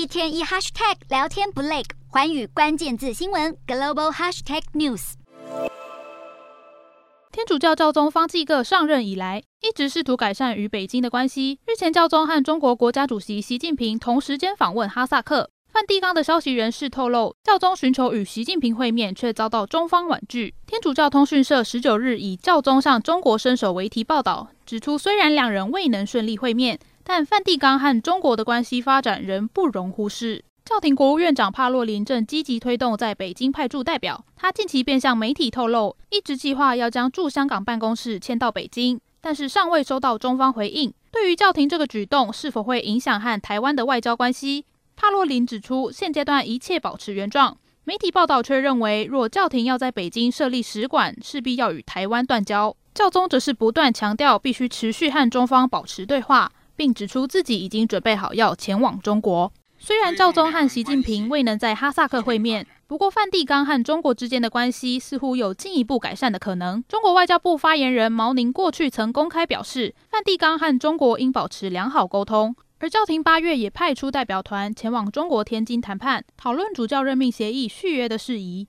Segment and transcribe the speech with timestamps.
[0.00, 5.12] 一天一 hashtag 聊天不累，寰宇关键字新闻 global hashtag news。
[7.30, 11.58] 天主教教宗方济各上任以来，一直试图改善与北京的关系。
[11.66, 15.50] 日前，教宗和中国国家主席习近平同时间访问哈萨克。
[15.68, 20.54] 梵蒂冈的消息人士透露，教宗寻求与习近平会面，却遭到中方婉拒。
[20.66, 30.44] 天主教通讯社十九日以“教宗向中国伸手”为题报道，指出虽然两人未能顺利会面，但梵蒂冈和中国的关系发展仍不容忽视。
[30.64, 34.24] 教廷国务院长帕洛林正积极推动在北京派驻代表。
[34.36, 40.92] 他近期便向媒体透露，一直计划要将驻香港办公室迁到北京，但是尚未收到中方回应。
[41.10, 44.64] 对于教廷这个举动是否会影响和台湾的外交关系，
[44.94, 47.56] 帕洛林指出，现阶段一切保持原状。
[47.82, 52.76] 媒体报道却认为，若教廷要在北京设立使馆，势必要与台湾断交。
[52.94, 59.52] 教宗则是不断强调，必须持续和中方保持对话，并指出自己已经准备好要前往中国。
[59.78, 66.82] 虽然赵宗和习近平未能在哈萨克会面，不过梵蒂冈和中国之间的关系似乎有进一步改善的可能。
[66.88, 72.56] 中国外交部发言人毛宁过去曾公开表示，梵蒂冈和中国应保持良好沟通。
[72.78, 78.68] 而教廷八月也派出代表团前往中国天津谈判，讨论主教任命协议续约的事宜。